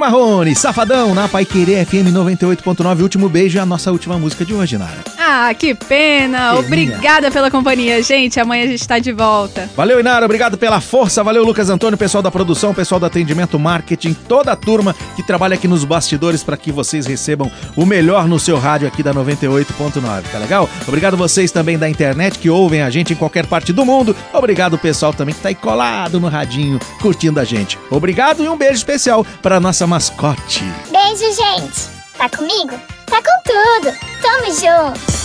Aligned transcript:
Marrone, 0.00 0.56
Safadão, 0.56 1.14
na 1.14 1.28
Pai 1.28 1.44
Querer 1.44 1.84
FM 1.84 2.08
98.9, 2.10 3.02
último 3.02 3.28
beijo 3.28 3.58
e 3.58 3.60
a 3.60 3.66
nossa 3.66 3.92
última 3.92 4.18
música 4.18 4.46
de 4.46 4.54
hoje, 4.54 4.78
Nara. 4.78 5.19
Ah, 5.32 5.54
que 5.54 5.76
pena. 5.76 6.56
Obrigada 6.58 7.30
pela 7.30 7.52
companhia, 7.52 8.02
gente. 8.02 8.40
Amanhã 8.40 8.64
a 8.64 8.66
gente 8.66 8.86
tá 8.86 8.98
de 8.98 9.12
volta. 9.12 9.70
Valeu, 9.76 10.00
Inara. 10.00 10.24
Obrigado 10.24 10.58
pela 10.58 10.80
força. 10.80 11.22
Valeu, 11.22 11.44
Lucas 11.44 11.70
Antônio, 11.70 11.96
pessoal 11.96 12.20
da 12.20 12.32
produção, 12.32 12.74
pessoal 12.74 12.98
do 12.98 13.06
atendimento, 13.06 13.56
marketing, 13.56 14.12
toda 14.12 14.50
a 14.50 14.56
turma 14.56 14.92
que 15.14 15.22
trabalha 15.22 15.54
aqui 15.54 15.68
nos 15.68 15.84
bastidores 15.84 16.42
para 16.42 16.56
que 16.56 16.72
vocês 16.72 17.06
recebam 17.06 17.48
o 17.76 17.86
melhor 17.86 18.26
no 18.26 18.40
seu 18.40 18.58
rádio 18.58 18.88
aqui 18.88 19.04
da 19.04 19.14
98.9. 19.14 20.22
Tá 20.32 20.38
legal? 20.38 20.68
Obrigado 20.88 21.16
vocês 21.16 21.52
também 21.52 21.78
da 21.78 21.88
internet 21.88 22.36
que 22.36 22.50
ouvem 22.50 22.82
a 22.82 22.90
gente 22.90 23.12
em 23.12 23.16
qualquer 23.16 23.46
parte 23.46 23.72
do 23.72 23.84
mundo. 23.84 24.16
Obrigado, 24.32 24.76
pessoal, 24.78 25.14
também 25.14 25.32
que 25.32 25.40
tá 25.40 25.50
aí 25.50 25.54
colado 25.54 26.18
no 26.18 26.26
radinho, 26.26 26.80
curtindo 27.00 27.38
a 27.38 27.44
gente. 27.44 27.78
Obrigado 27.88 28.42
e 28.42 28.48
um 28.48 28.56
beijo 28.56 28.74
especial 28.74 29.24
para 29.40 29.60
nossa 29.60 29.86
mascote. 29.86 30.64
Beijo, 30.90 31.36
gente. 31.36 31.88
Tá 32.18 32.28
comigo? 32.28 32.72
Tá 33.06 33.22
com 33.22 33.42
tudo. 33.44 33.96
Tamo 34.20 34.46
junto. 34.46 35.19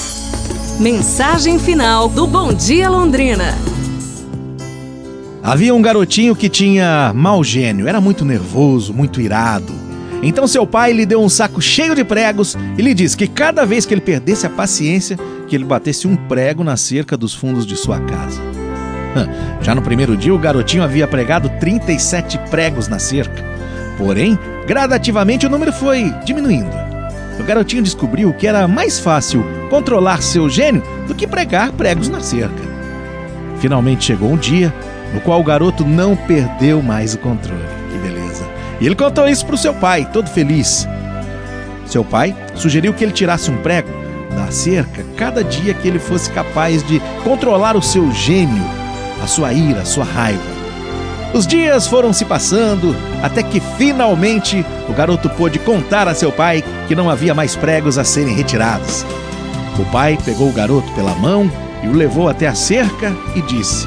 Mensagem 0.79 1.57
final 1.57 2.09
do 2.09 2.27
Bom 2.27 2.53
Dia 2.53 2.89
Londrina. 2.89 3.57
Havia 5.41 5.73
um 5.73 5.81
garotinho 5.81 6.35
que 6.35 6.49
tinha 6.49 7.13
mau 7.15 7.41
gênio, 7.45 7.87
era 7.87 8.01
muito 8.01 8.25
nervoso, 8.25 8.93
muito 8.93 9.21
irado. 9.21 9.71
Então 10.21 10.45
seu 10.45 10.67
pai 10.67 10.91
lhe 10.91 11.05
deu 11.05 11.21
um 11.21 11.29
saco 11.29 11.61
cheio 11.61 11.95
de 11.95 12.03
pregos 12.03 12.57
e 12.77 12.81
lhe 12.81 12.93
disse 12.93 13.15
que 13.15 13.25
cada 13.25 13.65
vez 13.65 13.85
que 13.85 13.93
ele 13.93 14.01
perdesse 14.01 14.45
a 14.45 14.49
paciência, 14.49 15.17
que 15.47 15.55
ele 15.55 15.63
batesse 15.63 16.09
um 16.09 16.15
prego 16.17 16.61
na 16.61 16.75
cerca 16.75 17.15
dos 17.15 17.33
fundos 17.33 17.65
de 17.65 17.77
sua 17.77 18.01
casa. 18.01 18.41
Já 19.61 19.73
no 19.73 19.81
primeiro 19.81 20.17
dia, 20.17 20.35
o 20.35 20.39
garotinho 20.39 20.83
havia 20.83 21.07
pregado 21.07 21.49
37 21.57 22.37
pregos 22.51 22.89
na 22.89 22.99
cerca. 22.99 23.45
Porém, 23.97 24.37
gradativamente 24.67 25.45
o 25.45 25.49
número 25.49 25.71
foi 25.71 26.13
diminuindo 26.25 26.84
o 27.39 27.43
garotinho 27.43 27.83
descobriu 27.83 28.33
que 28.33 28.47
era 28.47 28.67
mais 28.67 28.99
fácil 28.99 29.45
controlar 29.69 30.21
seu 30.21 30.49
gênio 30.49 30.83
do 31.07 31.15
que 31.15 31.27
pregar 31.27 31.71
pregos 31.71 32.09
na 32.09 32.21
cerca. 32.21 32.63
Finalmente 33.59 34.05
chegou 34.05 34.31
um 34.31 34.37
dia 34.37 34.73
no 35.13 35.21
qual 35.21 35.39
o 35.39 35.43
garoto 35.43 35.85
não 35.85 36.15
perdeu 36.15 36.81
mais 36.81 37.13
o 37.13 37.17
controle. 37.17 37.61
Que 37.91 37.97
beleza! 37.97 38.45
E 38.79 38.85
ele 38.85 38.95
contou 38.95 39.27
isso 39.27 39.45
para 39.45 39.55
o 39.55 39.57
seu 39.57 39.73
pai, 39.73 40.09
todo 40.11 40.29
feliz. 40.29 40.87
Seu 41.85 42.03
pai 42.03 42.35
sugeriu 42.55 42.93
que 42.93 43.03
ele 43.03 43.13
tirasse 43.13 43.49
um 43.51 43.57
prego 43.57 43.89
da 44.35 44.51
cerca 44.51 45.05
cada 45.15 45.43
dia 45.43 45.73
que 45.73 45.87
ele 45.87 45.99
fosse 45.99 46.29
capaz 46.31 46.83
de 46.83 47.01
controlar 47.23 47.75
o 47.75 47.81
seu 47.81 48.11
gênio, 48.11 48.63
a 49.23 49.27
sua 49.27 49.53
ira, 49.53 49.81
a 49.81 49.85
sua 49.85 50.03
raiva. 50.03 50.54
Os 51.35 51.45
dias 51.45 51.85
foram 51.85 52.13
se 52.13 52.23
passando 52.23 52.95
até 53.21 53.43
que 53.43 53.59
finalmente 53.59 54.65
o 54.87 54.93
garoto 54.93 55.29
pôde 55.31 55.59
contar 55.59 56.07
a 56.07 56.15
seu 56.15 56.31
pai 56.31 56.63
que 56.87 56.95
não 56.95 57.09
havia 57.09 57.35
mais 57.35 57.57
pregos 57.57 57.97
a 57.97 58.05
serem 58.05 58.33
retirados. 58.33 59.05
O 59.77 59.83
pai 59.91 60.17
pegou 60.23 60.47
o 60.47 60.53
garoto 60.53 60.89
pela 60.93 61.13
mão 61.15 61.51
e 61.83 61.89
o 61.89 61.93
levou 61.93 62.29
até 62.29 62.47
a 62.47 62.55
cerca 62.55 63.13
e 63.35 63.41
disse: 63.41 63.85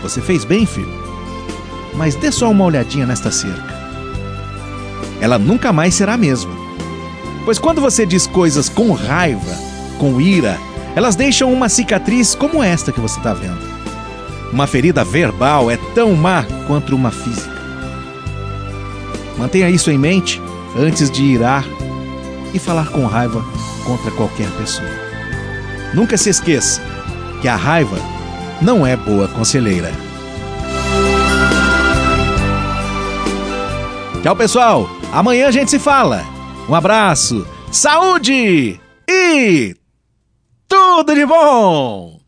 Você 0.00 0.22
fez 0.22 0.42
bem, 0.46 0.64
filho, 0.64 0.88
mas 1.92 2.14
dê 2.14 2.32
só 2.32 2.50
uma 2.50 2.64
olhadinha 2.64 3.04
nesta 3.04 3.30
cerca. 3.30 3.76
Ela 5.20 5.38
nunca 5.38 5.70
mais 5.70 5.96
será 5.96 6.14
a 6.14 6.16
mesma. 6.16 6.52
Pois 7.44 7.58
quando 7.58 7.82
você 7.82 8.06
diz 8.06 8.26
coisas 8.26 8.70
com 8.70 8.92
raiva, 8.92 9.54
com 9.98 10.18
ira, 10.18 10.58
elas 10.96 11.14
deixam 11.14 11.52
uma 11.52 11.68
cicatriz 11.68 12.34
como 12.34 12.62
esta 12.62 12.90
que 12.90 13.00
você 13.00 13.18
está 13.18 13.34
vendo. 13.34 13.77
Uma 14.52 14.66
ferida 14.66 15.04
verbal 15.04 15.70
é 15.70 15.76
tão 15.94 16.14
má 16.14 16.44
quanto 16.66 16.94
uma 16.94 17.10
física. 17.10 17.56
Mantenha 19.36 19.70
isso 19.70 19.90
em 19.90 19.98
mente 19.98 20.40
antes 20.76 21.10
de 21.10 21.22
irar 21.22 21.64
e 22.52 22.58
falar 22.58 22.88
com 22.88 23.06
raiva 23.06 23.44
contra 23.84 24.10
qualquer 24.10 24.50
pessoa. 24.52 24.88
Nunca 25.94 26.16
se 26.16 26.30
esqueça 26.30 26.82
que 27.40 27.48
a 27.48 27.56
raiva 27.56 27.98
não 28.60 28.86
é 28.86 28.96
boa 28.96 29.28
conselheira. 29.28 29.92
Tchau, 34.22 34.34
pessoal. 34.34 34.90
Amanhã 35.12 35.48
a 35.48 35.50
gente 35.50 35.70
se 35.70 35.78
fala. 35.78 36.24
Um 36.68 36.74
abraço, 36.74 37.46
saúde 37.70 38.78
e 39.08 39.74
tudo 40.68 41.14
de 41.14 41.24
bom! 41.24 42.08